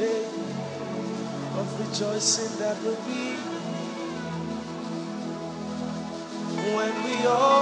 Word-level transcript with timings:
day 0.00 0.24
of 1.60 1.68
rejoicing 1.80 2.58
that 2.58 2.76
will 2.82 3.00
be. 3.04 3.36
When 6.74 6.94
we 7.04 7.26
all 7.26 7.59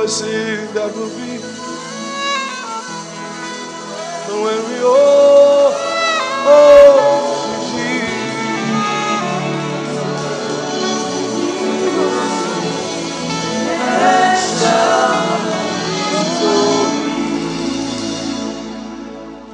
rejoicing 0.00 0.74
that 0.74 0.94
will 0.94 1.08
be. 1.10 1.32
And 4.26 4.42
when 4.42 4.60
we 4.70 4.78
all, 4.82 5.72
oh, 6.46 7.30
Jesus. 7.70 8.00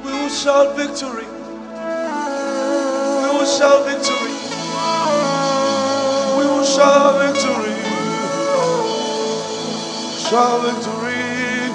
We 0.03 0.11
will 0.11 0.29
shout 0.29 0.77
victory. 0.77 1.26
Shout 10.29 10.61
victory. 10.61 11.71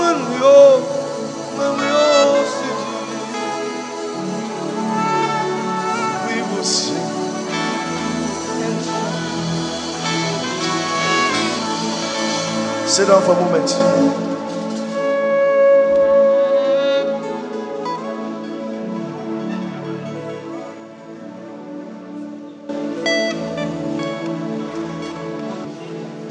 When 0.00 0.16
we 0.30 0.36
all, 0.42 0.80
when 1.56 1.72
we 1.78 1.86
all 1.86 2.42
we 6.26 6.36
will 6.56 6.64
sing. 6.64 6.96
and. 8.64 9.04
Sit 12.88 13.06
down 13.06 13.22
for 13.22 13.32
a 13.32 13.40
moment. 13.40 14.33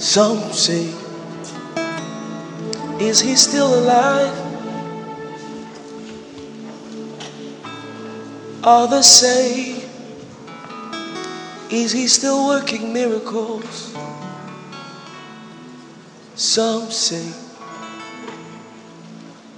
Some 0.03 0.51
say, 0.51 0.93
Is 2.99 3.21
he 3.21 3.37
still 3.37 3.73
alive? 3.73 4.35
Others 8.65 9.05
say, 9.05 9.81
Is 11.71 11.93
he 11.93 12.07
still 12.07 12.47
working 12.47 12.91
miracles? 12.91 13.95
Some 16.35 16.91
say, 16.91 17.31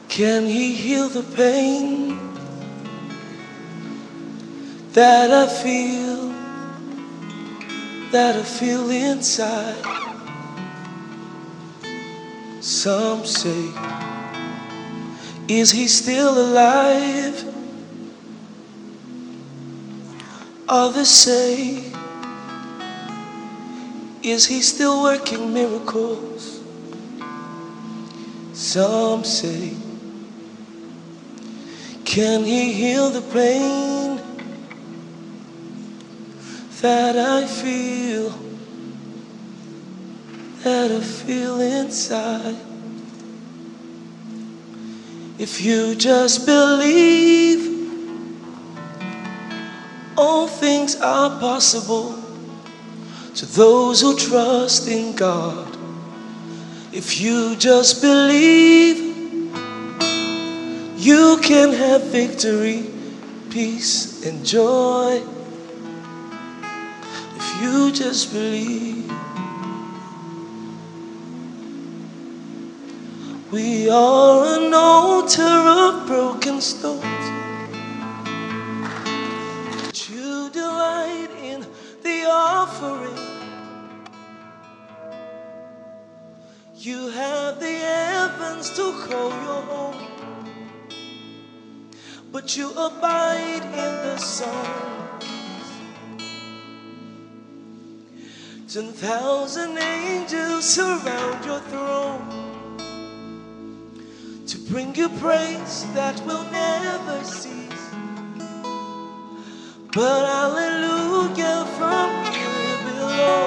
Can 0.09 0.45
he 0.45 0.75
heal 0.75 1.09
the 1.09 1.23
pain 1.35 2.19
that 4.93 5.31
I 5.31 5.47
feel, 5.47 6.29
that 8.11 8.35
I 8.35 8.43
feel 8.43 8.91
inside? 8.91 10.04
Some 12.65 13.27
say, 13.27 13.69
Is 15.47 15.69
he 15.69 15.87
still 15.87 16.35
alive? 16.35 17.45
Others 20.67 21.07
say, 21.07 21.93
Is 24.23 24.47
he 24.47 24.63
still 24.63 25.03
working 25.03 25.53
miracles? 25.53 26.63
Some 28.53 29.23
say, 29.23 29.75
Can 32.03 32.45
he 32.45 32.73
heal 32.73 33.11
the 33.11 33.21
pain 33.21 34.19
that 36.81 37.15
I 37.15 37.45
feel? 37.45 38.44
That 40.65 40.89
I 40.91 40.99
feel 40.99 41.61
inside. 41.61 42.55
If 45.37 45.61
you 45.61 45.93
just 45.93 46.47
believe, 46.47 47.61
all 50.17 50.47
things 50.47 50.95
are 50.95 51.39
possible 51.39 52.17
to 53.35 53.45
those 53.45 54.01
who 54.01 54.17
trust 54.17 54.87
in 54.87 55.15
God. 55.15 55.77
If 56.91 57.21
you 57.21 57.55
just 57.57 58.01
believe, 58.01 58.97
you 60.97 61.37
can 61.43 61.73
have 61.73 62.05
victory, 62.05 62.89
peace, 63.51 64.25
and 64.25 64.43
joy. 64.43 65.21
If 67.35 67.61
you 67.61 67.91
just 67.91 68.33
believe. 68.33 68.94
We 73.55 73.89
are 73.89 74.59
an 74.59 74.73
altar 74.73 75.41
of 75.41 76.07
broken 76.07 76.59
stones. 76.59 77.25
But 79.79 80.09
you 80.09 80.49
delight 80.49 81.29
in 81.41 81.65
the 82.03 82.25
offering. 82.27 83.15
You 86.75 87.07
have 87.07 87.61
the 87.61 87.71
heavens 87.71 88.71
to 88.71 88.91
call 89.07 89.29
your 89.29 89.61
home. 89.71 90.05
But 92.33 92.57
you 92.57 92.71
abide 92.71 93.63
in 93.63 93.93
the 94.05 94.17
sun. 94.17 94.67
Ten 98.67 98.91
thousand 98.91 99.77
angels 99.77 100.65
surround 100.65 101.45
your 101.45 101.61
throne 101.71 102.44
bring 104.75 104.93
you 104.93 105.07
praise 105.07 105.85
that 105.93 106.19
will 106.25 106.43
never 106.51 107.23
cease. 107.23 107.85
But 109.93 110.23
hallelujah 110.35 111.65
from 111.77 112.09
here 112.35 112.77
below 112.83 113.45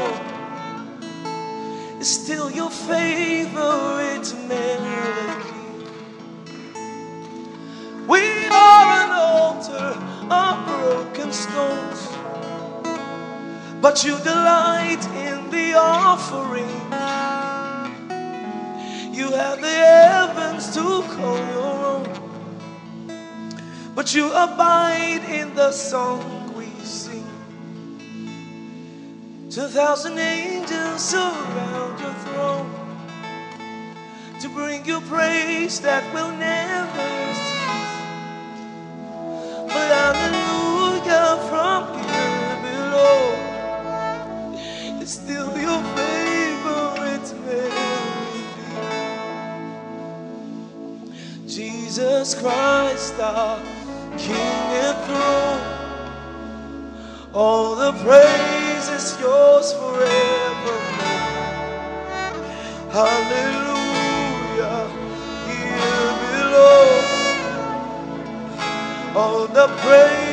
is 2.00 2.08
still 2.08 2.50
your 2.50 2.70
favorite 2.70 4.28
melody. 4.48 5.92
We 8.08 8.22
are 8.46 8.88
an 9.02 9.10
altar 9.12 9.88
of 10.30 10.54
broken 10.66 11.30
stones, 11.30 12.08
but 13.82 14.02
you 14.02 14.16
delight 14.24 15.04
in 15.28 15.50
the 15.50 15.74
offering. 15.74 16.78
You 19.12 19.30
have 19.32 19.60
the 19.60 20.27
to 20.66 21.02
call 21.14 21.38
your 21.38 21.86
own, 21.92 22.06
but 23.94 24.14
you 24.14 24.26
abide 24.32 25.22
in 25.30 25.54
the 25.54 25.70
song 25.70 26.52
we 26.54 26.66
sing. 26.84 27.24
Two 29.50 29.68
thousand 29.68 30.18
angels 30.18 31.00
surround 31.00 32.00
your 32.00 32.14
throne 32.24 32.70
to 34.40 34.48
bring 34.48 34.84
you 34.84 35.00
praise 35.02 35.80
that 35.80 36.02
will 36.12 36.32
never 36.32 37.17
our 53.28 53.60
King 54.18 54.68
and 54.84 54.98
throne. 55.06 55.84
All 57.34 57.76
the 57.76 57.92
praise 58.04 58.88
is 58.98 59.20
yours 59.20 59.72
forever. 59.74 60.76
Hallelujah. 62.90 64.80
Here 65.48 66.12
below. 66.32 67.26
All 69.14 69.46
the 69.48 69.68
praise 69.82 70.27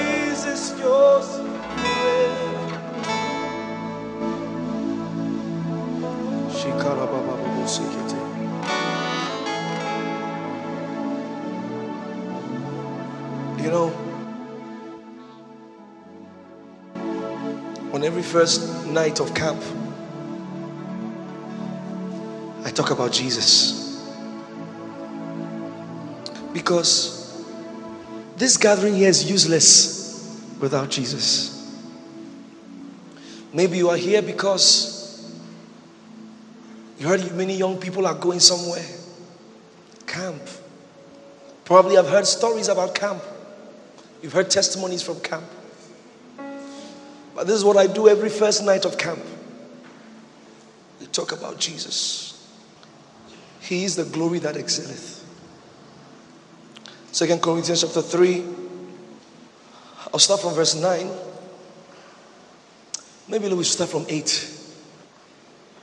You 13.65 13.71
know, 13.71 13.87
on 17.91 18.03
every 18.03 18.21
first 18.21 18.85
night 18.85 19.19
of 19.19 19.33
camp, 19.33 19.59
I 22.63 22.69
talk 22.69 22.91
about 22.91 23.11
Jesus. 23.11 24.05
Because 26.53 27.43
this 28.37 28.55
gathering 28.55 28.93
here 28.93 29.09
is 29.09 29.27
useless 29.27 30.45
without 30.59 30.91
Jesus. 30.91 31.83
Maybe 33.51 33.77
you 33.77 33.89
are 33.89 33.97
here 33.97 34.21
because 34.21 35.35
you 36.99 37.07
heard 37.07 37.31
many 37.35 37.57
young 37.57 37.79
people 37.79 38.05
are 38.05 38.13
going 38.13 38.41
somewhere. 38.41 38.85
Camp. 40.05 40.43
Probably 41.63 41.97
I've 41.97 42.09
heard 42.09 42.27
stories 42.27 42.67
about 42.67 42.93
camp. 42.93 43.23
You've 44.21 44.33
heard 44.33 44.49
testimonies 44.49 45.01
from 45.01 45.19
camp. 45.19 45.45
But 47.35 47.47
this 47.47 47.55
is 47.55 47.65
what 47.65 47.77
I 47.77 47.87
do 47.87 48.07
every 48.07 48.29
first 48.29 48.63
night 48.63 48.85
of 48.85 48.97
camp. 48.97 49.23
We 50.99 51.07
talk 51.07 51.31
about 51.31 51.59
Jesus. 51.59 52.31
He 53.61 53.83
is 53.83 53.95
the 53.95 54.05
glory 54.05 54.39
that 54.39 54.55
excelleth. 54.55 55.23
Second 57.11 57.41
Corinthians 57.41 57.81
chapter 57.81 58.01
3. 58.01 58.45
I'll 60.13 60.19
start 60.19 60.41
from 60.41 60.53
verse 60.53 60.75
9. 60.75 61.09
Maybe 63.27 63.47
we 63.53 63.63
start 63.63 63.89
from 63.89 64.05
8. 64.07 64.23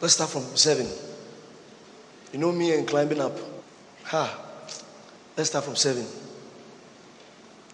Let's 0.00 0.14
start 0.14 0.30
from 0.30 0.44
7. 0.56 0.86
You 2.32 2.38
know 2.38 2.52
me 2.52 2.74
and 2.74 2.86
climbing 2.86 3.20
up. 3.20 3.36
Ha. 4.04 4.38
Let's 5.36 5.50
start 5.50 5.64
from 5.64 5.76
7. 5.76 6.06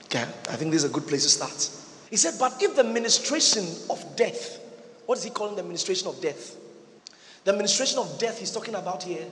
Okay, 0.09 0.23
I 0.23 0.57
think 0.57 0.71
this 0.71 0.85
is 0.85 0.91
a 0.91 0.93
good 0.93 1.07
place 1.07 1.25
to 1.25 1.29
start. 1.29 1.71
He 2.09 2.17
said, 2.17 2.39
But 2.39 2.63
if 2.63 2.75
the 2.75 2.83
ministration 2.85 3.67
of 3.91 4.03
death, 4.17 4.59
what 5.05 5.19
is 5.19 5.25
he 5.25 5.29
calling 5.29 5.55
the 5.55 5.63
ministration 5.63 6.09
of 6.09 6.19
death? 6.23 6.57
The 7.45 7.53
ministration 7.53 7.99
of 7.99 8.19
death 8.19 8.39
he's 8.39 8.51
talking 8.51 8.75
about 8.75 9.03
here 9.03 9.27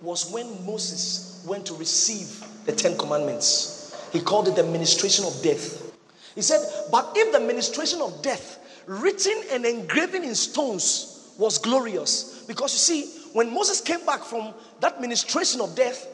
was 0.00 0.30
when 0.30 0.64
Moses 0.64 1.44
went 1.44 1.66
to 1.66 1.74
receive 1.74 2.44
the 2.66 2.72
Ten 2.72 2.96
Commandments. 2.96 3.96
He 4.12 4.20
called 4.20 4.46
it 4.46 4.54
the 4.54 4.62
ministration 4.62 5.24
of 5.24 5.42
death. 5.42 5.92
He 6.36 6.42
said, 6.42 6.64
But 6.92 7.14
if 7.16 7.32
the 7.32 7.40
ministration 7.40 8.00
of 8.00 8.22
death, 8.22 8.60
written 8.86 9.42
and 9.50 9.66
engraven 9.66 10.22
in 10.22 10.36
stones, 10.36 11.34
was 11.36 11.58
glorious, 11.58 12.44
because 12.46 12.72
you 12.72 12.78
see, 12.78 13.28
when 13.32 13.52
Moses 13.52 13.80
came 13.80 14.06
back 14.06 14.20
from 14.20 14.54
that 14.78 15.00
ministration 15.00 15.60
of 15.60 15.74
death, 15.74 16.06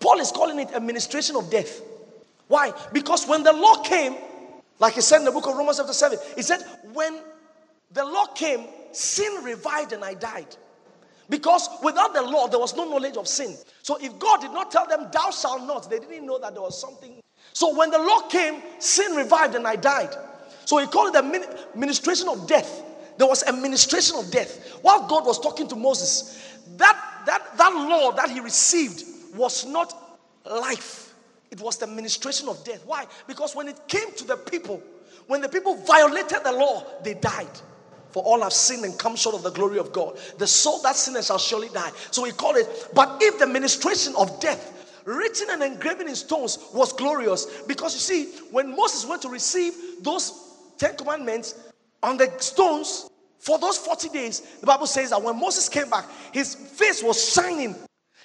Paul 0.00 0.20
is 0.20 0.30
calling 0.30 0.58
it 0.58 0.70
a 0.74 0.80
ministration 0.80 1.36
of 1.36 1.50
death. 1.50 1.82
Why? 2.48 2.72
Because 2.92 3.26
when 3.26 3.42
the 3.42 3.52
law 3.52 3.82
came, 3.82 4.16
like 4.78 4.94
he 4.94 5.00
said 5.00 5.18
in 5.18 5.24
the 5.24 5.32
book 5.32 5.46
of 5.46 5.56
Romans 5.56 5.78
chapter 5.78 5.92
7, 5.92 6.18
he 6.36 6.42
said, 6.42 6.62
When 6.92 7.20
the 7.92 8.04
law 8.04 8.26
came, 8.34 8.66
sin 8.92 9.44
revived 9.44 9.92
and 9.92 10.04
I 10.04 10.14
died. 10.14 10.56
Because 11.30 11.68
without 11.82 12.12
the 12.12 12.22
law, 12.22 12.48
there 12.48 12.58
was 12.58 12.76
no 12.76 12.84
knowledge 12.84 13.16
of 13.16 13.26
sin. 13.26 13.56
So 13.82 13.96
if 14.00 14.18
God 14.18 14.40
did 14.40 14.52
not 14.52 14.70
tell 14.70 14.86
them, 14.86 15.08
Thou 15.12 15.30
shalt 15.30 15.66
not, 15.66 15.88
they 15.88 15.98
didn't 15.98 16.26
know 16.26 16.38
that 16.38 16.52
there 16.52 16.62
was 16.62 16.78
something. 16.78 17.20
So 17.52 17.76
when 17.76 17.90
the 17.90 17.98
law 17.98 18.28
came, 18.28 18.62
sin 18.78 19.14
revived 19.14 19.54
and 19.54 19.66
I 19.66 19.76
died. 19.76 20.14
So 20.64 20.78
he 20.78 20.86
called 20.86 21.14
it 21.14 21.22
the 21.22 21.58
ministration 21.74 22.28
of 22.28 22.46
death. 22.46 22.82
There 23.16 23.26
was 23.26 23.42
a 23.44 23.52
ministration 23.52 24.16
of 24.16 24.30
death. 24.30 24.78
While 24.82 25.06
God 25.06 25.24
was 25.24 25.38
talking 25.38 25.68
to 25.68 25.76
Moses, 25.76 26.58
that, 26.76 27.22
that, 27.26 27.56
that 27.56 27.72
law 27.72 28.12
that 28.12 28.30
he 28.30 28.40
received 28.40 29.04
was 29.36 29.64
not 29.64 29.94
life, 30.44 31.03
it 31.54 31.60
was 31.60 31.76
the 31.76 31.86
ministration 31.86 32.48
of 32.48 32.64
death. 32.64 32.82
Why? 32.84 33.06
Because 33.28 33.54
when 33.54 33.68
it 33.68 33.78
came 33.86 34.12
to 34.16 34.24
the 34.24 34.36
people, 34.36 34.82
when 35.28 35.40
the 35.40 35.48
people 35.48 35.76
violated 35.76 36.38
the 36.42 36.50
law, 36.50 36.84
they 37.04 37.14
died. 37.14 37.60
For 38.10 38.24
all 38.24 38.42
have 38.42 38.52
sinned 38.52 38.84
and 38.84 38.98
come 38.98 39.14
short 39.14 39.36
of 39.36 39.44
the 39.44 39.52
glory 39.52 39.78
of 39.78 39.92
God. 39.92 40.18
The 40.38 40.48
soul 40.48 40.82
that 40.82 40.96
sinners 40.96 41.26
shall 41.26 41.38
surely 41.38 41.68
die. 41.68 41.92
So 42.10 42.24
he 42.24 42.32
called 42.32 42.56
it, 42.56 42.88
but 42.92 43.18
if 43.20 43.38
the 43.38 43.46
ministration 43.46 44.14
of 44.16 44.40
death, 44.40 44.72
written 45.04 45.46
and 45.50 45.62
engraven 45.62 46.08
in 46.08 46.16
stones, 46.16 46.58
was 46.74 46.92
glorious, 46.92 47.46
because 47.68 47.94
you 47.94 48.00
see, 48.00 48.36
when 48.50 48.74
Moses 48.74 49.06
went 49.06 49.22
to 49.22 49.28
receive 49.28 49.74
those 50.02 50.32
Ten 50.76 50.96
Commandments 50.96 51.54
on 52.02 52.16
the 52.16 52.32
stones 52.38 53.08
for 53.38 53.60
those 53.60 53.78
40 53.78 54.08
days, 54.08 54.40
the 54.58 54.66
Bible 54.66 54.88
says 54.88 55.10
that 55.10 55.22
when 55.22 55.38
Moses 55.38 55.68
came 55.68 55.88
back, 55.88 56.06
his 56.32 56.56
face 56.56 57.00
was 57.00 57.32
shining. 57.32 57.76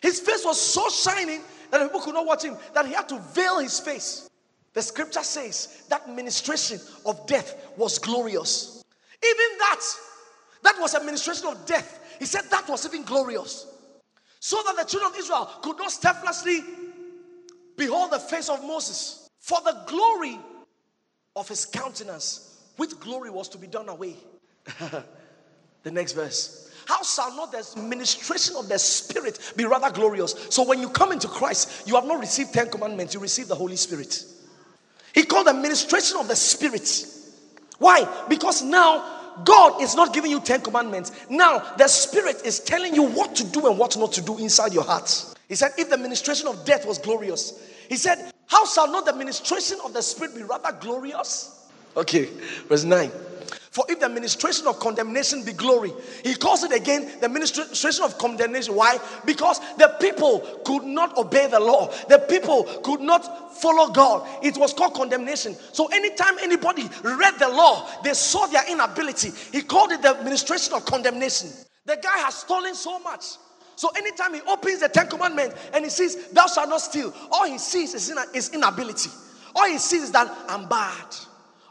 His 0.01 0.19
face 0.19 0.43
was 0.43 0.59
so 0.59 0.89
shining 0.89 1.41
that 1.71 1.81
people 1.81 2.01
could 2.01 2.13
not 2.13 2.25
watch 2.25 2.43
him, 2.43 2.57
that 2.73 2.85
he 2.85 2.93
had 2.93 3.09
to 3.09 3.19
veil 3.33 3.59
his 3.59 3.79
face. 3.79 4.29
The 4.73 4.81
scripture 4.81 5.23
says 5.23 5.83
that 5.89 6.09
ministration 6.09 6.79
of 7.05 7.25
death 7.27 7.55
was 7.75 7.97
glorious. 7.97 8.83
Even 9.23 9.57
that, 9.59 9.81
that 10.63 10.75
was 10.79 10.93
a 10.93 11.03
ministration 11.03 11.47
of 11.47 11.65
death. 11.65 12.15
He 12.19 12.25
said 12.25 12.43
that 12.51 12.67
was 12.69 12.85
even 12.85 13.03
glorious. 13.03 13.67
So 14.39 14.61
that 14.65 14.77
the 14.77 14.83
children 14.83 15.11
of 15.11 15.17
Israel 15.17 15.49
could 15.61 15.77
not 15.77 15.91
steadfastly 15.91 16.61
behold 17.75 18.11
the 18.11 18.19
face 18.19 18.49
of 18.49 18.61
Moses. 18.63 19.27
For 19.39 19.59
the 19.61 19.83
glory 19.87 20.39
of 21.35 21.47
his 21.47 21.65
countenance, 21.65 22.57
with 22.77 22.99
glory 22.99 23.29
was 23.29 23.49
to 23.49 23.57
be 23.57 23.67
done 23.67 23.89
away. 23.89 24.15
the 25.83 25.91
next 25.91 26.13
verse. 26.13 26.71
How 26.85 27.03
shall 27.03 27.35
not 27.35 27.51
the 27.51 27.79
ministration 27.81 28.55
of 28.55 28.67
the 28.67 28.79
Spirit 28.79 29.53
be 29.55 29.65
rather 29.65 29.91
glorious? 29.91 30.33
So 30.49 30.63
when 30.63 30.81
you 30.81 30.89
come 30.89 31.11
into 31.11 31.27
Christ, 31.27 31.87
you 31.87 31.93
have 31.95 32.05
not 32.05 32.19
received 32.19 32.51
Ten 32.51 32.69
Commandments, 32.69 33.13
you 33.13 33.19
receive 33.19 33.47
the 33.47 33.55
Holy 33.55 33.75
Spirit. 33.75 34.23
He 35.13 35.23
called 35.23 35.47
the 35.47 35.53
ministration 35.53 36.17
of 36.17 36.27
the 36.27 36.35
Spirit. 36.35 37.05
Why? 37.77 38.07
Because 38.27 38.63
now 38.63 39.19
God 39.43 39.81
is 39.81 39.95
not 39.95 40.13
giving 40.13 40.31
you 40.31 40.39
10 40.39 40.61
commandments. 40.61 41.11
Now 41.29 41.59
the 41.77 41.87
Spirit 41.87 42.41
is 42.43 42.59
telling 42.59 42.95
you 42.95 43.03
what 43.03 43.35
to 43.35 43.43
do 43.43 43.67
and 43.67 43.77
what 43.77 43.97
not 43.97 44.11
to 44.13 44.21
do 44.21 44.37
inside 44.37 44.73
your 44.73 44.83
heart. 44.83 45.35
He 45.47 45.55
said, 45.55 45.71
If 45.77 45.89
the 45.89 45.97
ministration 45.97 46.47
of 46.47 46.65
death 46.65 46.85
was 46.85 46.97
glorious, 46.97 47.67
he 47.87 47.97
said, 47.97 48.31
How 48.47 48.65
shall 48.65 48.91
not 48.91 49.05
the 49.05 49.13
ministration 49.13 49.77
of 49.83 49.93
the 49.93 50.01
Spirit 50.01 50.35
be 50.35 50.43
rather 50.43 50.71
glorious? 50.79 51.69
Okay, 51.95 52.25
verse 52.67 52.83
9. 52.83 53.11
For 53.71 53.85
if 53.87 53.99
the 53.99 54.09
ministration 54.09 54.65
of 54.65 54.79
condemnation 54.79 55.43
be 55.43 55.53
glory, 55.53 55.93
he 56.23 56.33
calls 56.33 56.63
it 56.63 56.71
again 56.71 57.07
the 57.21 57.29
ministration 57.29 58.03
of 58.03 58.17
condemnation. 58.17 58.73
Why? 58.73 58.97
Because 59.25 59.59
the 59.77 59.95
people 59.99 60.39
could 60.65 60.83
not 60.83 61.15
obey 61.17 61.47
the 61.47 61.59
law, 61.59 61.93
the 62.09 62.17
people 62.17 62.63
could 62.83 62.99
not 62.99 63.55
follow 63.61 63.89
God. 63.91 64.27
It 64.43 64.57
was 64.57 64.73
called 64.73 64.95
condemnation. 64.95 65.55
So 65.71 65.87
anytime 65.87 66.39
anybody 66.41 66.89
read 67.03 67.35
the 67.37 67.49
law, 67.49 67.87
they 68.03 68.13
saw 68.13 68.47
their 68.47 68.67
inability. 68.71 69.31
He 69.51 69.61
called 69.61 69.91
it 69.91 70.01
the 70.01 70.15
ministration 70.23 70.73
of 70.73 70.85
condemnation. 70.85 71.49
The 71.85 71.97
guy 72.01 72.17
has 72.19 72.35
stolen 72.35 72.73
so 72.73 72.97
much. 72.99 73.23
So 73.75 73.89
anytime 73.95 74.33
he 74.33 74.41
opens 74.41 74.79
the 74.79 74.89
Ten 74.89 75.07
Commandments 75.07 75.55
and 75.73 75.83
he 75.83 75.91
sees, 75.91 76.27
Thou 76.29 76.47
shalt 76.47 76.69
not 76.69 76.81
steal, 76.81 77.13
all 77.31 77.45
he 77.45 77.57
sees 77.59 77.93
is, 77.93 78.11
is 78.33 78.49
inability. 78.49 79.09
All 79.55 79.67
he 79.67 79.77
sees 79.77 80.03
is 80.03 80.11
that 80.11 80.27
I'm 80.47 80.67
bad. 80.67 81.15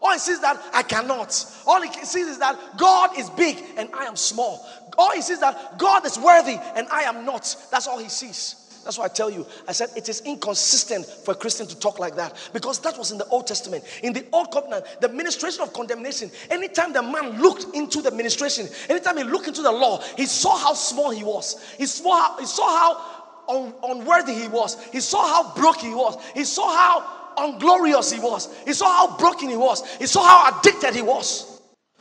All 0.00 0.12
he 0.12 0.19
sees 0.19 0.40
that 0.40 0.61
I 0.73 0.83
cannot. 0.83 1.47
All 1.67 1.83
he 1.83 1.93
sees 2.05 2.28
is 2.28 2.38
that 2.38 2.59
God 2.76 3.19
is 3.19 3.31
big 3.31 3.62
and 3.76 3.88
I 3.93 4.05
am 4.05 4.17
small. 4.17 4.64
All 4.97 5.12
he 5.12 5.23
sees 5.23 5.40
that 5.40 5.78
God 5.78 6.07
is 6.07 6.19
worthy 6.19 6.57
and 6.75 6.87
I 6.90 7.02
am 7.02 7.25
not. 7.25 7.57
That's 7.71 7.87
all 7.87 7.99
he 7.99 8.09
sees. 8.09 8.64
That's 8.85 8.97
why 8.97 9.05
I 9.05 9.09
tell 9.09 9.28
you, 9.28 9.47
I 9.67 9.73
said 9.73 9.90
it 9.97 10.09
is 10.09 10.23
inconsistent 10.23 11.05
for 11.05 11.33
a 11.33 11.35
Christian 11.35 11.67
to 11.67 11.78
talk 11.78 11.99
like 11.99 12.17
that 12.17 12.49
because 12.55 12.78
that 12.81 12.97
was 12.97 13.12
in 13.12 13.19
the 13.19 13.26
Old 13.28 13.47
Testament. 13.47 13.85
In 14.02 14.14
the 14.14 14.25
Old 14.33 14.50
Covenant, 14.50 14.87
the 15.02 15.11
ministration 15.11 15.62
of 15.62 15.75
condemnation, 15.75 16.31
anytime 16.49 16.95
the 16.95 17.02
man 17.02 17.43
looked 17.43 17.67
into 17.76 18.00
the 18.00 18.11
ministration, 18.11 18.67
anytime 18.88 19.19
he 19.19 19.25
looked 19.25 19.47
into 19.47 19.61
the 19.61 19.71
law, 19.71 20.00
he 20.17 20.25
saw 20.25 20.57
how 20.57 20.73
small 20.73 21.11
he 21.11 21.23
was. 21.23 21.62
He 21.76 21.85
saw 21.85 22.17
how, 22.17 22.38
he 22.38 22.47
saw 22.47 22.67
how 22.67 23.19
un, 23.49 23.75
unworthy 23.83 24.33
he 24.33 24.49
was. 24.49 24.83
He 24.87 25.00
saw 25.00 25.26
how 25.26 25.55
broke 25.55 25.81
he 25.81 25.90
was. 25.90 26.17
He 26.33 26.45
saw 26.45 26.75
how 26.75 27.18
unglorious 27.45 28.12
he 28.12 28.21
was. 28.21 28.54
He 28.64 28.73
saw 28.73 28.90
how 28.90 29.16
broken 29.16 29.49
he 29.49 29.57
was. 29.57 29.87
He 29.97 30.07
saw 30.07 30.23
how 30.23 30.59
addicted 30.59 30.95
he 30.95 31.02
was. 31.02 31.61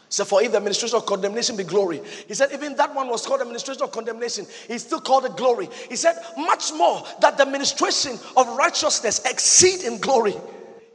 So 0.10 0.24
for 0.24 0.42
if 0.42 0.52
the 0.52 0.58
administration 0.58 0.98
of 0.98 1.06
condemnation 1.06 1.58
be 1.58 1.66
glory, 1.66 2.02
he 2.28 2.34
said, 2.34 2.52
even 2.54 2.76
that 2.78 2.96
one 2.96 3.10
was 3.10 3.26
called 3.26 3.42
administration 3.42 3.84
of 3.84 3.92
condemnation. 3.92 4.48
He 4.68 4.78
still 4.78 5.02
called 5.02 5.26
it 5.26 5.36
glory. 5.36 5.68
He 5.90 5.98
said, 5.98 6.16
much 6.38 6.72
more 6.74 7.04
that 7.20 7.36
the 7.38 7.44
administration 7.44 8.18
of 8.38 8.48
righteousness 8.58 9.22
exceed 9.26 9.84
in 9.84 10.00
glory. 10.00 10.36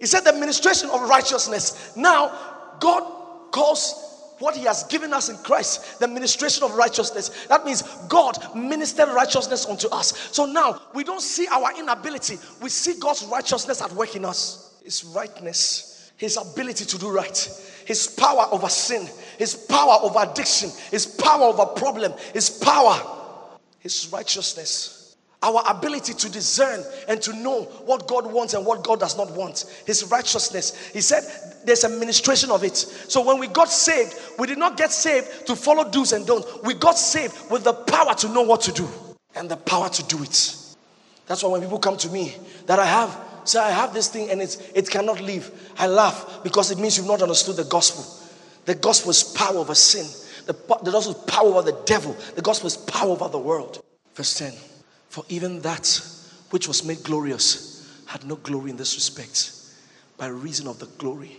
He 0.00 0.06
said, 0.06 0.20
the 0.20 0.30
administration 0.30 0.88
of 0.90 1.08
righteousness. 1.08 1.94
Now, 1.94 2.32
God 2.80 3.50
calls 3.50 4.12
what 4.42 4.56
he 4.56 4.64
has 4.64 4.84
given 4.84 5.12
us 5.14 5.28
in 5.28 5.37
Christ, 5.38 6.00
the 6.00 6.08
ministration 6.08 6.64
of 6.64 6.75
righteousness. 6.75 7.46
That 7.49 7.64
means 7.64 7.82
God 8.08 8.37
ministered 8.54 9.08
righteousness 9.08 9.66
unto 9.66 9.88
us. 9.88 10.30
So 10.32 10.44
now 10.44 10.80
we 10.94 11.04
don't 11.04 11.22
see 11.22 11.46
our 11.49 11.78
inability, 11.78 12.38
we 12.61 12.68
see 12.68 12.99
God's 12.99 13.25
righteousness 13.25 13.80
at 13.80 13.92
work 13.92 14.16
in 14.16 14.25
us. 14.25 14.80
His 14.84 15.04
rightness, 15.04 16.12
his 16.16 16.37
ability 16.37 16.84
to 16.87 16.99
do 16.99 17.11
right 17.11 17.49
his 17.84 18.06
power 18.06 18.46
over 18.50 18.68
sin, 18.68 19.08
his 19.38 19.54
power 19.54 19.99
over 20.02 20.20
addiction, 20.30 20.70
his 20.90 21.06
power 21.06 21.44
over 21.44 21.66
problem, 21.66 22.12
his 22.32 22.50
power, 22.50 23.00
his 23.80 24.08
righteousness. 24.12 25.01
Our 25.42 25.62
ability 25.68 26.14
to 26.14 26.30
discern 26.30 26.84
and 27.08 27.20
to 27.22 27.32
know 27.34 27.64
what 27.84 28.06
God 28.06 28.30
wants 28.30 28.54
and 28.54 28.64
what 28.64 28.84
God 28.84 29.00
does 29.00 29.16
not 29.16 29.30
want. 29.32 29.64
His 29.87 30.04
righteousness. 30.11 30.90
He 30.92 31.00
said 31.00 31.25
there's 31.64 31.84
a 31.84 31.88
ministration 31.88 32.50
of 32.50 32.62
it. 32.64 32.76
So 32.76 33.26
when 33.26 33.38
we 33.38 33.49
got 33.49 33.68
saved, 33.68 34.14
we 34.38 34.46
did 34.46 34.58
not 34.58 34.76
get 34.76 34.92
saved 34.92 35.46
to 35.46 35.56
follow 35.56 35.90
do's 35.90 36.12
and 36.12 36.26
don'ts. 36.26 36.46
We 36.62 36.75
got 36.75 36.96
saved 36.96 37.50
with 37.50 37.64
the 37.64 37.72
power 37.72 38.14
to 38.14 38.28
know 38.28 38.42
what 38.42 38.61
to 38.62 38.72
do 38.72 38.88
and 39.34 39.50
the 39.50 39.56
power 39.56 39.88
to 39.88 40.02
do 40.04 40.22
it. 40.22 40.56
That's 41.26 41.42
why 41.42 41.50
when 41.50 41.61
people 41.62 41.78
come 41.78 41.96
to 41.99 42.08
me 42.08 42.37
that 42.66 42.78
I 42.78 42.87
have 42.87 43.16
Say, 43.44 43.58
I 43.58 43.70
have 43.70 43.92
this 43.92 44.08
thing 44.08 44.30
and 44.30 44.40
it's, 44.40 44.56
it 44.75 44.88
cannot 44.88 45.20
leave. 45.20 45.50
I 45.76 45.87
laugh 45.87 46.40
because 46.44 46.70
it 46.70 46.78
means 46.78 46.96
you've 46.96 47.06
not 47.06 47.22
understood 47.22 47.56
the 47.56 47.64
gospel. 47.64 48.04
The 48.66 48.75
gospel 48.75 49.11
is 49.11 49.25
power 49.25 49.56
over 49.56 49.75
sin. 49.75 50.06
The, 50.46 50.52
the 50.82 50.90
gospel 50.92 51.14
is 51.14 51.25
power 51.25 51.49
over 51.49 51.62
the 51.62 51.78
devil. 51.84 52.16
The 52.37 52.42
gospel 52.42 52.68
is 52.68 52.76
power 52.76 53.11
over 53.11 53.28
the 53.28 53.38
world. 53.38 53.82
Verse 54.14 54.34
10 54.38 54.52
For 55.12 55.26
even 55.28 55.61
that 55.61 56.00
which 56.49 56.66
was 56.66 56.87
made 56.87 57.04
glorious 57.04 57.87
had 58.07 58.25
no 58.25 58.37
glory 58.37 58.71
in 58.71 58.78
this 58.78 58.95
respect, 58.95 59.52
by 60.16 60.28
reason 60.28 60.66
of 60.66 60.78
the 60.78 60.87
glory 60.97 61.37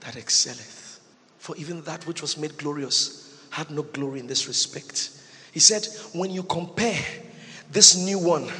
that 0.00 0.18
excelleth. 0.18 1.00
For 1.38 1.56
even 1.56 1.80
that 1.84 2.06
which 2.06 2.20
was 2.20 2.36
made 2.36 2.58
glorious 2.58 3.42
had 3.48 3.70
no 3.70 3.84
glory 3.84 4.20
in 4.20 4.26
this 4.26 4.46
respect. 4.46 5.12
He 5.50 5.60
said, 5.60 5.88
When 6.12 6.30
you 6.30 6.42
compare 6.42 7.02
this 7.70 7.96
new 7.96 8.18
one, 8.18 8.50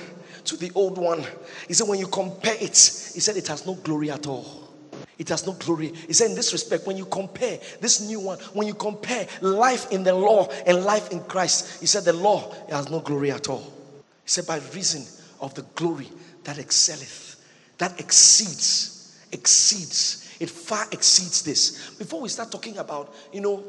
to 0.44 0.56
the 0.56 0.72
old 0.74 0.96
one. 0.96 1.22
He 1.68 1.74
said, 1.74 1.86
when 1.86 1.98
you 1.98 2.06
compare 2.06 2.54
it, 2.54 2.62
he 2.62 3.20
said 3.20 3.36
it 3.36 3.48
has 3.48 3.66
no 3.66 3.74
glory 3.74 4.10
at 4.10 4.26
all. 4.26 4.72
It 5.18 5.28
has 5.28 5.46
no 5.46 5.52
glory. 5.52 5.88
He 5.88 6.14
said, 6.14 6.30
in 6.30 6.34
this 6.34 6.54
respect, 6.54 6.86
when 6.86 6.96
you 6.96 7.04
compare 7.04 7.58
this 7.80 8.00
new 8.00 8.20
one, 8.20 8.38
when 8.54 8.66
you 8.66 8.74
compare 8.74 9.26
life 9.42 9.92
in 9.92 10.02
the 10.02 10.14
law 10.14 10.48
and 10.66 10.82
life 10.82 11.10
in 11.10 11.20
Christ, 11.24 11.80
he 11.80 11.86
said, 11.86 12.04
the 12.04 12.14
law 12.14 12.54
has 12.70 12.88
no 12.88 13.00
glory 13.00 13.30
at 13.30 13.50
all. 13.50 13.75
He 14.26 14.30
said, 14.30 14.44
by 14.44 14.58
reason 14.74 15.04
of 15.40 15.54
the 15.54 15.62
glory 15.76 16.08
that 16.42 16.58
excelleth, 16.58 17.40
that 17.78 18.00
exceeds, 18.00 19.16
exceeds, 19.30 20.36
it 20.40 20.50
far 20.50 20.84
exceeds 20.90 21.42
this. 21.42 21.94
Before 21.94 22.20
we 22.20 22.28
start 22.28 22.50
talking 22.50 22.76
about, 22.78 23.14
you 23.32 23.40
know, 23.40 23.62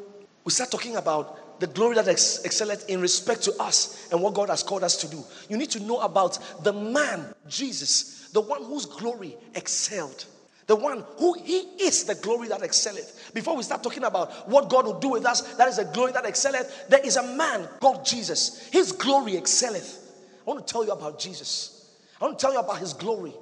we 0.43 0.51
start 0.51 0.71
talking 0.71 0.95
about 0.95 1.59
the 1.59 1.67
glory 1.67 1.93
that 1.93 2.07
ex- 2.07 2.43
excelleth 2.43 2.89
in 2.89 2.99
respect 3.01 3.43
to 3.43 3.53
us 3.59 4.09
and 4.11 4.19
what 4.19 4.33
God 4.33 4.49
has 4.49 4.63
called 4.63 4.83
us 4.83 4.97
to 4.97 5.07
do. 5.07 5.23
You 5.47 5.57
need 5.57 5.69
to 5.69 5.79
know 5.79 5.99
about 5.99 6.39
the 6.63 6.73
man, 6.73 7.35
Jesus, 7.47 8.29
the 8.33 8.41
one 8.41 8.63
whose 8.63 8.87
glory 8.87 9.37
excelled. 9.53 10.25
The 10.65 10.75
one 10.75 11.05
who 11.17 11.33
he 11.33 11.59
is 11.79 12.03
the 12.05 12.15
glory 12.15 12.47
that 12.47 12.63
excelleth. 12.63 13.31
Before 13.31 13.55
we 13.55 13.61
start 13.61 13.83
talking 13.83 14.05
about 14.05 14.49
what 14.49 14.69
God 14.69 14.85
will 14.85 14.99
do 14.99 15.09
with 15.09 15.25
us, 15.27 15.41
that 15.53 15.67
is 15.67 15.77
the 15.77 15.85
glory 15.85 16.13
that 16.13 16.25
excelleth. 16.25 16.89
There 16.89 17.05
is 17.05 17.15
a 17.15 17.35
man 17.35 17.67
called 17.79 18.03
Jesus. 18.03 18.67
His 18.71 18.91
glory 18.91 19.37
excelleth. 19.37 20.06
I 20.47 20.51
want 20.51 20.65
to 20.65 20.71
tell 20.71 20.85
you 20.85 20.91
about 20.91 21.19
Jesus. 21.19 21.91
I 22.21 22.23
want 22.23 22.39
to 22.39 22.41
tell 22.41 22.53
you 22.53 22.59
about 22.59 22.79
his 22.79 22.93
glory. 22.93 23.33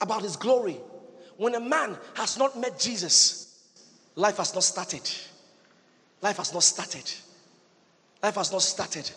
About 0.00 0.22
his 0.22 0.36
glory. 0.36 0.78
When 1.36 1.56
a 1.56 1.60
man 1.60 1.98
has 2.14 2.38
not 2.38 2.56
met 2.56 2.78
Jesus, 2.78 3.60
life 4.14 4.36
has 4.36 4.54
not 4.54 4.62
started. 4.62 5.02
Life 6.22 6.36
has 6.36 6.54
not 6.54 6.62
started. 6.62 7.10
Life 8.22 8.36
has 8.36 8.52
not 8.52 8.62
started. 8.62 9.10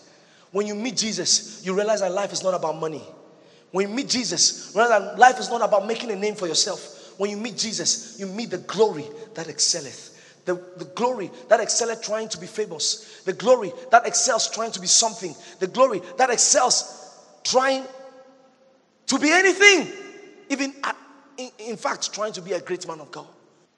When 0.50 0.66
you 0.66 0.74
meet 0.74 0.96
Jesus, 0.96 1.64
you 1.64 1.72
realize 1.72 2.00
that 2.00 2.10
life 2.10 2.32
is 2.32 2.42
not 2.42 2.54
about 2.54 2.76
money. 2.76 3.02
When 3.70 3.88
you 3.88 3.94
meet 3.94 4.08
Jesus, 4.08 4.72
realize 4.74 5.00
that 5.00 5.18
life 5.18 5.38
is 5.38 5.50
not 5.50 5.62
about 5.62 5.86
making 5.86 6.10
a 6.10 6.16
name 6.16 6.34
for 6.34 6.48
yourself. 6.48 7.14
When 7.16 7.30
you 7.30 7.36
meet 7.36 7.56
Jesus, 7.56 8.18
you 8.18 8.26
meet 8.26 8.50
the 8.50 8.58
glory 8.58 9.04
that 9.34 9.48
excelleth. 9.48 10.17
The, 10.48 10.54
the 10.78 10.86
glory 10.86 11.30
that 11.50 11.60
excelleth 11.60 12.00
trying 12.00 12.30
to 12.30 12.40
be 12.40 12.46
famous. 12.46 13.20
The 13.26 13.34
glory 13.34 13.70
that 13.90 14.06
excels 14.06 14.48
trying 14.48 14.72
to 14.72 14.80
be 14.80 14.86
something. 14.86 15.34
The 15.58 15.66
glory 15.66 16.00
that 16.16 16.30
excels 16.30 17.14
trying 17.44 17.84
to 19.08 19.18
be 19.18 19.30
anything. 19.30 19.92
Even 20.48 20.72
at, 20.82 20.96
in, 21.36 21.50
in 21.58 21.76
fact, 21.76 22.14
trying 22.14 22.32
to 22.32 22.40
be 22.40 22.54
a 22.54 22.62
great 22.62 22.88
man 22.88 22.98
of 22.98 23.10
God. 23.10 23.26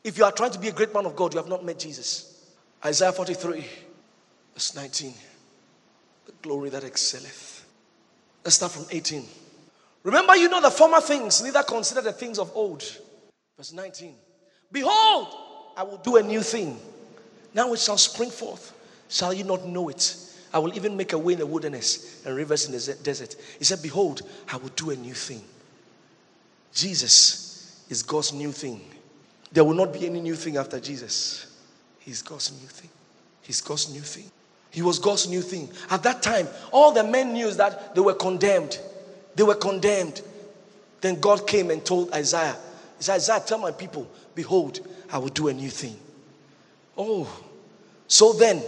If 0.05 0.17
you 0.17 0.23
are 0.23 0.31
trying 0.31 0.53
to 0.53 0.61
be 0.61 0.69
a 0.69 0.73
great 0.73 0.95
man 0.95 1.07
of 1.07 1.17
God, 1.17 1.35
you 1.35 1.41
have 1.41 1.49
not 1.49 1.65
met 1.65 1.81
Jesus. 1.81 2.47
Isaiah 2.85 3.11
43, 3.11 3.65
verse 4.55 4.77
19. 4.77 5.13
The 6.27 6.33
glory 6.41 6.71
that 6.71 6.85
excelleth. 6.85 7.67
Let's 8.45 8.55
start 8.55 8.71
from 8.71 8.87
18. 8.93 9.25
Remember, 10.05 10.37
you 10.37 10.49
know 10.49 10.61
the 10.61 10.71
former 10.71 11.01
things, 11.01 11.43
neither 11.43 11.65
consider 11.65 12.01
the 12.01 12.13
things 12.13 12.39
of 12.39 12.53
old. 12.55 12.85
Verse 13.57 13.73
19. 13.73 14.15
Behold, 14.71 15.50
I 15.77 15.83
will 15.83 15.99
do 15.99 16.17
a 16.17 16.23
new 16.23 16.41
thing. 16.41 16.79
Now 17.55 17.73
it 17.73 17.79
shall 17.79 17.99
spring 17.99 18.31
forth. 18.31 18.73
Shall 19.09 19.33
you 19.33 19.45
not 19.45 19.67
know 19.67 19.89
it? 19.89 20.17
I 20.53 20.59
will 20.59 20.75
even 20.75 20.97
make 20.97 21.13
a 21.13 21.19
way 21.19 21.35
in 21.35 21.39
the 21.39 21.47
wilderness 21.47 22.25
and 22.25 22.35
rivers 22.35 22.67
in 22.67 22.73
the 22.73 23.03
desert. 23.03 23.37
He 23.59 23.65
said, 23.65 23.83
Behold, 23.83 24.23
I 24.53 24.57
will 24.57 24.71
do 24.71 24.91
a 24.91 24.97
new 24.97 25.15
thing. 25.15 25.43
Jesus 26.73 27.85
is 27.89 28.03
God's 28.03 28.33
new 28.33 28.53
thing. 28.53 28.81
There 29.53 29.65
will 29.65 29.75
not 29.75 29.93
be 29.93 30.07
any 30.07 30.21
new 30.21 30.35
thing 30.35 30.57
after 30.57 30.79
Jesus. 30.81 31.47
He's 32.01 32.23
God's 32.23 32.53
new 32.53 32.69
thing. 32.69 32.91
He's 33.43 33.61
God's 33.61 33.93
new 33.93 34.01
thing. 34.01 34.31
He 34.71 34.83
was 34.83 34.99
God's 34.99 35.29
new 35.29 35.43
thing. 35.43 35.69
At 35.91 36.05
that 36.05 36.23
time, 36.23 36.47
all 36.71 36.93
the 36.93 37.03
men 37.03 37.33
knew 37.33 37.51
that 37.53 37.95
they 37.95 38.01
were 38.01 38.15
condemned. 38.15 38.79
They 39.35 39.43
were 39.43 39.57
condemned. 39.57 40.23
Then 41.01 41.21
God 41.21 41.47
came 41.47 41.71
and 41.71 41.85
told 41.85 42.13
Isaiah, 42.13 42.57
He 42.99 43.05
said, 43.05 43.17
Isaiah, 43.17 43.43
tell 43.45 43.59
my 43.59 43.73
people, 43.73 44.09
behold, 44.35 44.81
I 45.13 45.19
will 45.19 45.29
do 45.29 45.49
a 45.49 45.53
new 45.53 45.71
thing. 45.71 45.97
Oh, 46.97 47.29
so 48.09 48.33
then, 48.33 48.63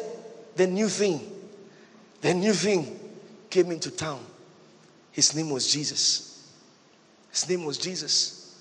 the 0.56 0.66
new 0.66 0.88
thing, 0.88 1.20
the 2.20 2.34
new 2.34 2.52
thing 2.52 2.98
came 3.50 3.70
into 3.70 3.90
town. 3.90 4.20
His 5.10 5.34
name 5.34 5.50
was 5.50 5.70
Jesus. 5.70 6.48
His 7.30 7.48
name 7.48 7.64
was 7.64 7.78
Jesus. 7.78 8.60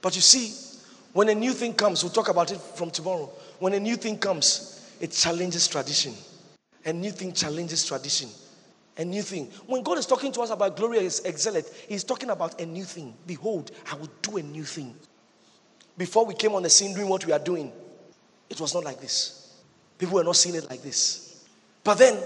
But 0.00 0.14
you 0.14 0.22
see, 0.22 0.54
when 1.12 1.28
a 1.28 1.34
new 1.34 1.52
thing 1.52 1.74
comes, 1.74 2.02
we'll 2.02 2.12
talk 2.12 2.28
about 2.28 2.50
it 2.52 2.60
from 2.60 2.90
tomorrow. 2.90 3.30
When 3.58 3.72
a 3.72 3.80
new 3.80 3.96
thing 3.96 4.18
comes, 4.18 4.94
it 5.00 5.12
challenges 5.12 5.68
tradition. 5.68 6.14
A 6.84 6.92
new 6.92 7.10
thing 7.10 7.32
challenges 7.32 7.84
tradition. 7.84 8.28
A 8.98 9.04
new 9.04 9.22
thing. 9.22 9.46
When 9.66 9.82
God 9.82 9.98
is 9.98 10.06
talking 10.06 10.32
to 10.32 10.40
us 10.40 10.50
about 10.50 10.76
glory 10.76 10.94
glorious 10.94 11.22
excellent, 11.24 11.66
He's 11.88 12.04
talking 12.04 12.30
about 12.30 12.60
a 12.60 12.66
new 12.66 12.84
thing. 12.84 13.14
Behold, 13.26 13.70
I 13.90 13.96
will 13.96 14.10
do 14.22 14.38
a 14.38 14.42
new 14.42 14.64
thing. 14.64 14.94
Before 15.96 16.26
we 16.26 16.34
came 16.34 16.54
on 16.54 16.62
the 16.62 16.70
scene 16.70 16.94
doing 16.94 17.08
what 17.08 17.24
we 17.24 17.32
are 17.32 17.38
doing, 17.38 17.72
it 18.50 18.60
was 18.60 18.74
not 18.74 18.84
like 18.84 19.00
this. 19.00 19.54
People 19.98 20.16
were 20.16 20.24
not 20.24 20.36
seeing 20.36 20.54
it 20.54 20.68
like 20.68 20.82
this. 20.82 21.44
But 21.82 21.98
then, 21.98 22.22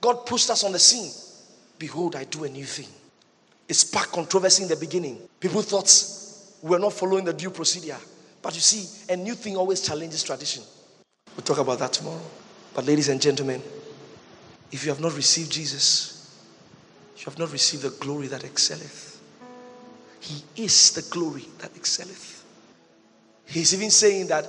God 0.00 0.24
pushed 0.26 0.50
us 0.50 0.64
on 0.64 0.72
the 0.72 0.78
scene. 0.78 1.10
Behold, 1.78 2.16
I 2.16 2.24
do 2.24 2.44
a 2.44 2.48
new 2.48 2.64
thing. 2.64 2.88
It 3.68 3.74
sparked 3.74 4.12
controversy 4.12 4.62
in 4.62 4.68
the 4.68 4.76
beginning. 4.76 5.18
People 5.38 5.62
thought 5.62 5.90
we 6.62 6.70
were 6.70 6.78
not 6.78 6.92
following 6.92 7.24
the 7.24 7.32
due 7.32 7.50
procedure. 7.50 7.96
But 8.42 8.54
you 8.54 8.60
see, 8.60 9.12
a 9.12 9.16
new 9.16 9.34
thing 9.34 9.56
always 9.56 9.80
challenges 9.80 10.22
tradition. 10.22 10.62
We'll 11.36 11.44
talk 11.44 11.58
about 11.58 11.78
that 11.80 11.92
tomorrow. 11.92 12.20
But, 12.74 12.86
ladies 12.86 13.08
and 13.08 13.20
gentlemen, 13.20 13.62
if 14.72 14.84
you 14.84 14.90
have 14.90 15.00
not 15.00 15.14
received 15.16 15.50
Jesus, 15.50 16.38
you 17.16 17.24
have 17.24 17.38
not 17.38 17.52
received 17.52 17.82
the 17.82 17.90
glory 17.90 18.28
that 18.28 18.44
excelleth. 18.44 19.20
He 20.20 20.42
is 20.62 20.92
the 20.92 21.02
glory 21.10 21.46
that 21.58 21.70
excelleth. 21.74 22.39
He's 23.46 23.74
even 23.74 23.90
saying 23.90 24.28
that 24.28 24.48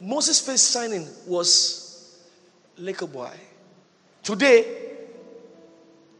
Moses' 0.00 0.40
face 0.40 0.62
signing 0.62 1.08
was 1.26 2.18
like 2.78 3.00
a 3.02 3.06
boy. 3.06 3.32
Today, 4.22 4.64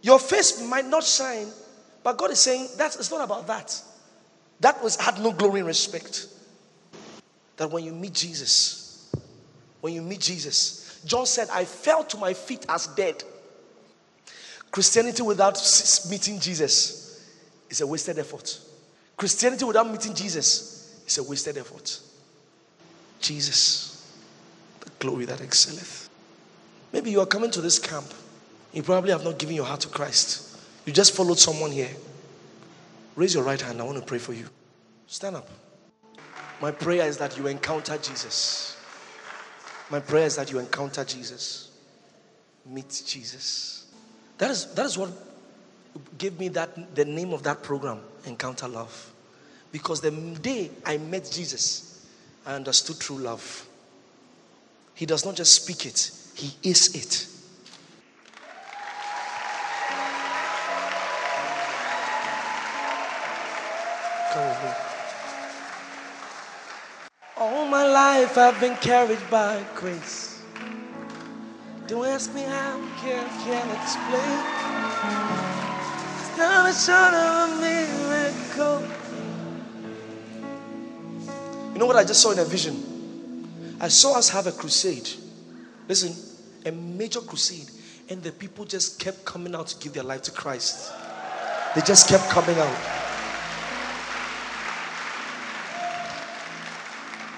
your 0.03 0.19
face 0.19 0.63
might 0.63 0.87
not 0.87 1.05
shine, 1.05 1.49
but 2.03 2.17
God 2.17 2.31
is 2.31 2.41
saying 2.41 2.69
that 2.79 2.95
it's 2.95 3.11
not 3.11 3.23
about 3.23 3.47
that. 3.49 3.83
That 4.61 4.83
was 4.83 4.97
had 4.97 5.21
no 5.21 5.33
glory 5.33 5.61
and 5.61 5.67
respect 5.67 6.29
that 7.57 7.71
when 7.71 7.85
you 7.85 7.93
meet 7.93 8.15
Jesus, 8.15 9.11
when 9.81 9.93
you 9.93 10.03
meet 10.03 10.21
Jesus, 10.21 11.01
John 11.05 11.27
said, 11.27 11.49
I 11.53 11.65
fell 11.65 12.05
to 12.05 12.17
my 12.17 12.35
feet 12.35 12.65
as 12.69 12.87
dead. 12.89 13.23
Christianity 14.71 15.23
without 15.23 15.55
meeting 16.11 16.39
Jesus 16.39 17.25
is 17.71 17.81
a 17.81 17.87
wasted 17.87 18.19
effort. 18.19 18.59
Christianity 19.17 19.65
without 19.65 19.91
meeting 19.91 20.15
Jesus 20.15 20.76
is 21.07 21.19
a 21.19 21.23
wasted 21.23 21.57
effort. 21.57 22.01
Jesus, 23.21 24.13
the 24.81 24.91
glory 24.99 25.25
that 25.25 25.41
excelleth. 25.41 26.09
Maybe 26.93 27.11
you 27.11 27.21
are 27.21 27.27
coming 27.27 27.51
to 27.51 27.61
this 27.61 27.79
camp. 27.79 28.07
You 28.73 28.83
probably 28.83 29.11
have 29.11 29.25
not 29.25 29.39
given 29.39 29.57
your 29.57 29.65
heart 29.65 29.81
to 29.81 29.89
Christ. 29.89 30.59
You 30.85 30.93
just 30.93 31.15
followed 31.15 31.39
someone 31.39 31.71
here. 31.71 31.91
Raise 33.15 33.35
your 33.35 33.43
right 33.45 33.61
hand. 33.61 33.81
I 33.81 33.85
want 33.85 33.99
to 33.99 34.05
pray 34.05 34.19
for 34.19 34.33
you. 34.35 34.47
Stand 35.07 35.37
up. 35.37 35.49
My 36.61 36.71
prayer 36.71 37.07
is 37.07 37.19
that 37.19 37.37
you 37.37 37.47
encounter 37.47 37.97
Jesus. 37.99 38.77
My 39.91 40.01
prayer 40.01 40.27
is 40.27 40.37
that 40.37 40.51
you 40.51 40.59
encounter 40.59 41.05
Jesus. 41.05 41.71
Meet 42.65 43.03
Jesus. 43.07 43.87
That 44.39 44.51
is, 44.51 44.73
that 44.75 44.87
is 44.87 44.99
what 44.99 45.11
gave 46.19 46.39
me 46.39 46.49
that 46.49 46.95
the 46.95 47.05
name 47.05 47.33
of 47.33 47.43
that 47.45 47.63
program, 47.63 48.01
Encounter 48.27 48.69
Love. 48.69 49.13
Because 49.77 50.01
the 50.01 50.11
day 50.11 50.71
I 50.87 50.97
met 50.97 51.31
Jesus, 51.31 52.07
I 52.47 52.55
understood 52.55 52.99
true 52.99 53.19
love. 53.19 53.69
He 54.95 55.05
does 55.05 55.27
not 55.27 55.35
just 55.37 55.53
speak 55.53 55.85
it, 55.85 56.11
he 56.35 56.51
is 56.67 56.95
it. 56.95 57.27
Come 64.33 64.49
with 64.49 64.63
me. 64.65 64.71
All 67.37 67.67
my 67.67 67.87
life 67.87 68.39
I've 68.39 68.59
been 68.59 68.77
carried 68.77 69.21
by 69.31 69.63
grace. 69.75 70.43
Don't 71.87 72.07
ask 72.07 72.33
me 72.35 72.45
how, 72.45 72.81
can't, 73.03 73.29
can't 73.45 73.71
explain. 73.83 74.41
It's 76.19 76.39
not 76.39 76.65
a 76.67 76.73
short 76.73 77.13
of 77.13 77.51
a 77.51 77.61
miracle. 77.61 79.06
You 81.77 81.81
know 81.81 81.85
what 81.85 81.97
I 81.97 82.05
just 82.05 82.23
saw 82.23 82.31
in 82.31 82.39
a 82.39 82.45
vision? 82.47 83.77
I 83.79 83.89
saw 83.89 84.17
us 84.17 84.31
have 84.31 84.47
a 84.47 84.53
crusade. 84.53 85.11
Listen, 85.87 86.17
a 86.65 86.73
major 86.73 87.21
crusade. 87.21 87.71
And 88.09 88.23
the 88.23 88.33
people 88.33 88.65
just 88.65 88.99
kept 88.99 89.27
coming 89.27 89.55
out 89.55 89.67
to 89.67 89.79
give 89.85 89.93
their 89.93 90.03
life 90.03 90.23
to 90.23 90.31
Christ. 90.31 90.91
They 91.75 91.83
just 91.83 92.09
kept 92.09 92.31
coming 92.31 92.57
out. 92.57 92.75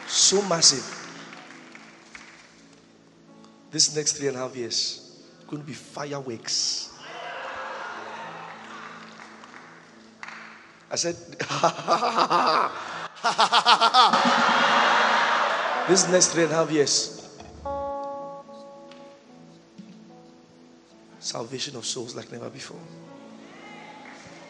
So 0.07 0.41
massive. 0.43 0.87
This 3.73 3.97
next 3.97 4.19
three 4.19 4.29
and 4.29 4.37
a 4.37 4.39
half 4.39 4.55
years, 4.55 5.21
going 5.49 5.63
to 5.63 5.67
be 5.67 5.75
fireworks. 5.75 6.97
I 10.93 10.95
said, 10.95 11.17
this 15.89 16.09
next 16.09 16.29
three 16.29 16.45
and 16.45 16.53
a 16.53 16.55
half 16.55 16.71
years, 16.71 17.29
salvation 21.19 21.75
of 21.77 21.85
souls 21.85 22.15
like 22.15 22.31
never 22.31 22.49
before. 22.49 22.79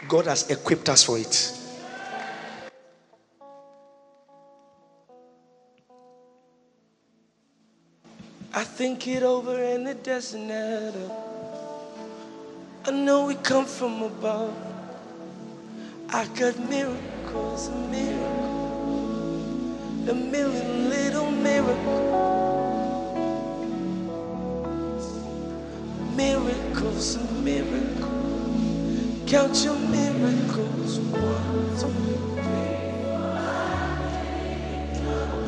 God 0.06 0.26
has 0.26 0.50
equipped 0.50 0.90
us 0.90 1.04
for 1.04 1.18
it. 1.18 1.54
I 8.52 8.64
think 8.64 9.08
it 9.08 9.22
over 9.22 9.56
doesn't 10.02 10.50
add 10.50 10.94
up. 10.94 11.28
I 12.86 12.90
know 12.90 13.24
we 13.26 13.34
come 13.36 13.64
from 13.64 14.02
above. 14.02 14.54
I 16.10 16.26
got 16.38 16.58
miracles 16.68 17.18
miracles, 17.28 17.68
a 20.08 20.14
million 20.14 20.88
little 20.88 21.30
miracles. 21.30 21.76
Miracles 26.16 27.16
and 27.16 27.44
miracles. 27.44 29.30
Count 29.30 29.64
your 29.64 29.78
miracles. 29.78 30.98
One, 30.98 31.68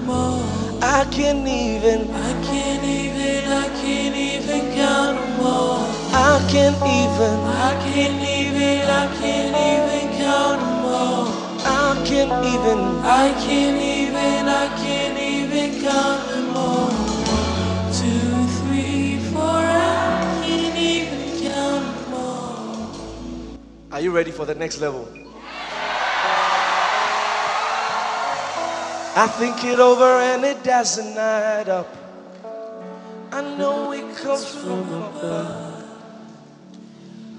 more. 0.05 0.45
I 0.83 1.07
can't 1.11 1.49
even, 1.49 2.11
I 2.11 2.33
can't 2.45 2.85
even, 2.85 3.45
I 3.51 3.69
can't 3.81 4.17
even 4.17 4.75
count 4.75 5.19
them 5.19 5.41
all. 5.47 5.87
I 6.13 6.47
can't 6.51 6.77
even, 6.77 7.37
I 7.49 7.73
can't 7.85 8.23
even, 8.37 8.83
I 8.89 9.07
can't 9.21 9.57
even 9.71 10.19
count 10.19 10.61
them 10.61 10.85
all. 10.85 11.29
I 11.65 12.03
can't 12.05 12.45
even. 12.45 12.79
I 13.05 13.33
can't 13.45 13.77
even, 13.79 13.90
I 14.49 14.69
can't 14.83 15.19
even 15.19 15.83
count 15.83 16.29
them 16.29 16.57
all. 16.57 16.91
One, 16.91 17.93
two, 17.93 18.47
three, 18.61 19.19
four, 19.33 19.43
I 19.43 20.43
can't 20.45 20.77
even 20.77 21.51
count 21.51 21.85
them 22.05 22.15
all. 22.15 22.87
Are 23.93 24.01
you 24.01 24.11
ready 24.13 24.31
for 24.31 24.47
the 24.47 24.55
next 24.55 24.81
level? 24.81 25.09
I 29.17 29.27
think 29.27 29.65
it 29.65 29.81
over 29.81 30.05
and 30.05 30.45
it 30.45 30.63
doesn't 30.63 31.17
add 31.19 31.69
up. 31.69 31.89
I 33.33 33.43
know 33.57 33.93
it 33.93 34.17
comes 34.17 34.47
from 34.55 34.89
above. 34.93 35.85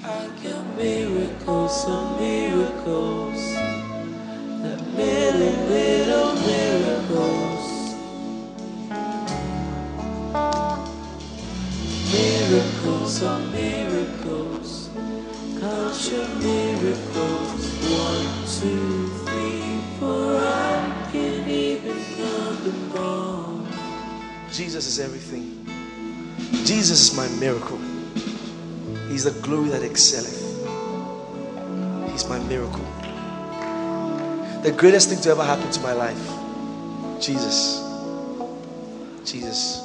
I 0.04 0.28
got 0.44 0.78
miracles 0.78 1.86
and 1.88 2.20
miracles, 2.20 2.51
is 24.92 25.00
everything. 25.00 25.66
Jesus 26.66 27.12
is 27.12 27.16
my 27.16 27.28
miracle. 27.40 27.80
He's 29.08 29.24
the 29.24 29.32
glory 29.42 29.70
that 29.70 29.84
excelleth. 29.84 30.42
He's 32.12 32.28
my 32.28 32.40
miracle. 32.40 32.84
The 34.64 34.74
greatest 34.76 35.10
thing 35.10 35.22
to 35.22 35.30
ever 35.30 35.46
happen 35.46 35.72
to 35.72 35.80
my 35.80 35.94
life. 35.94 36.22
Jesus. 37.22 37.80
Jesus. 39.24 39.82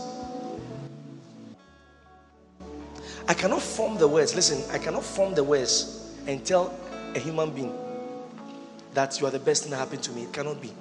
I 3.28 3.34
cannot 3.34 3.62
form 3.62 3.98
the 3.98 4.08
words. 4.08 4.34
Listen, 4.34 4.58
I 4.72 4.78
cannot 4.78 5.04
form 5.04 5.34
the 5.34 5.44
words 5.44 6.16
and 6.26 6.44
tell 6.44 6.76
a 7.14 7.20
human 7.20 7.50
being 7.50 7.74
that 8.94 9.20
you 9.20 9.26
are 9.28 9.30
the 9.30 9.38
best 9.38 9.62
thing 9.62 9.70
that 9.70 9.76
happened 9.76 10.02
to 10.02 10.10
me. 10.10 10.24
It 10.24 10.32
cannot 10.32 10.60
be. 10.60 10.72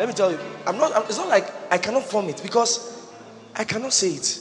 Let 0.00 0.08
me 0.08 0.14
tell 0.14 0.32
you, 0.32 0.38
I'm 0.66 0.78
not. 0.78 1.04
It's 1.10 1.18
not 1.18 1.28
like 1.28 1.46
I 1.70 1.76
cannot 1.76 2.04
form 2.04 2.30
it 2.30 2.40
because 2.42 3.06
I 3.54 3.64
cannot 3.64 3.92
say 3.92 4.12
it. 4.12 4.38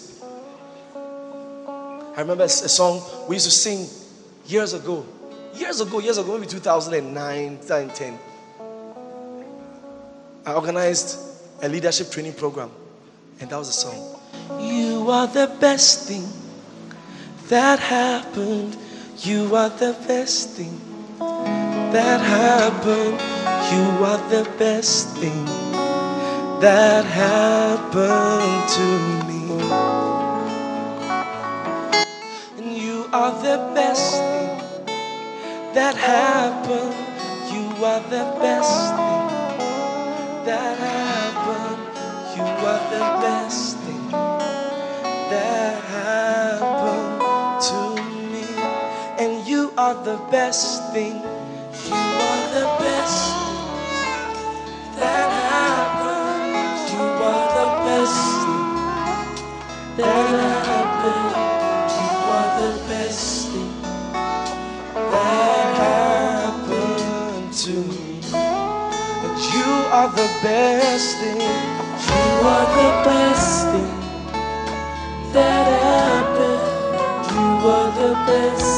I 0.95 2.21
remember 2.21 2.45
a 2.45 2.49
song 2.49 3.01
we 3.27 3.35
used 3.35 3.45
to 3.45 3.51
sing 3.51 3.85
years 4.45 4.71
ago, 4.71 5.05
years 5.53 5.81
ago, 5.81 5.99
years 5.99 6.17
ago, 6.17 6.37
maybe 6.37 6.47
2009, 6.47 7.57
2010. 7.57 8.17
I 10.45 10.53
organized 10.53 11.19
a 11.61 11.67
leadership 11.67 12.09
training 12.09 12.35
program, 12.35 12.71
and 13.41 13.49
that 13.49 13.57
was 13.57 13.67
the 13.67 13.73
song. 13.73 14.17
You 14.61 15.09
are 15.11 15.27
the 15.27 15.53
best 15.59 16.07
thing 16.07 16.23
that 17.49 17.79
happened. 17.79 18.77
You 19.17 19.53
are 19.57 19.69
the 19.69 19.91
best 20.07 20.51
thing 20.51 20.79
that 21.19 22.21
happened. 22.21 23.38
You 23.71 23.85
are 24.03 24.17
the 24.29 24.49
best 24.57 25.15
thing 25.17 25.45
that 26.59 27.05
happened 27.05 28.69
to 28.75 28.87
me. 29.29 29.45
And 32.57 32.75
you 32.75 33.05
are 33.13 33.31
the 33.43 33.57
best 33.75 34.15
thing 34.17 34.49
that 35.75 35.95
happened. 35.95 36.95
You 37.53 37.85
are 37.85 38.01
the 38.09 38.25
best 38.41 38.95
thing 38.97 39.25
that 40.49 40.75
happened. 40.79 41.83
You 42.35 42.47
are 42.65 42.83
the 42.89 43.05
best 43.21 43.77
thing 43.85 44.09
that 45.29 45.77
happened 45.93 47.21
to 47.69 47.81
me. 48.33 48.45
And 49.21 49.47
you 49.47 49.71
are 49.77 49.93
the 50.03 50.17
best 50.31 50.91
thing. 50.91 51.28
Are 62.37 62.61
the 62.61 62.71
best 62.87 63.47
thing 63.47 63.71
that 64.93 65.67
happened 65.85 67.53
to 67.53 67.71
me. 67.71 68.21
And 69.25 69.37
you 69.53 69.69
are 69.97 70.09
the 70.09 70.29
best 70.43 71.17
thing 71.17 71.39
You 71.41 72.47
are 72.53 72.67
the 72.79 72.91
best 73.09 73.67
thing 73.71 73.93
that 75.33 75.65
happened. 75.87 76.65
You 77.33 77.69
are 77.75 77.91
the 78.01 78.13
best 78.27 78.68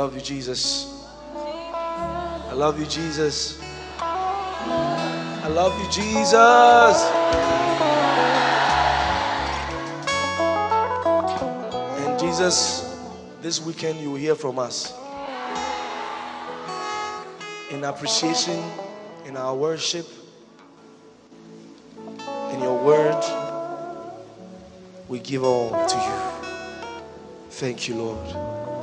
love 0.00 0.14
you, 0.14 0.22
Jesus. 0.22 1.04
I 1.36 2.54
love 2.54 2.80
you, 2.80 2.86
Jesus. 2.86 3.60
I 4.00 5.46
love 5.48 5.78
you, 5.78 5.90
Jesus. 5.90 7.04
And 11.98 12.18
Jesus, 12.18 12.98
this 13.42 13.60
weekend 13.60 14.00
you 14.00 14.12
will 14.12 14.16
hear 14.16 14.34
from 14.34 14.58
us 14.58 14.94
in 17.70 17.84
appreciation, 17.84 18.58
in 19.26 19.36
our 19.36 19.54
worship, 19.54 20.06
in 22.54 22.60
your 22.62 22.82
word. 22.82 23.22
We 25.08 25.18
give 25.18 25.44
all 25.44 25.68
to 25.86 25.96
you. 25.98 26.50
Thank 27.50 27.86
you, 27.86 27.96
Lord. 27.96 28.79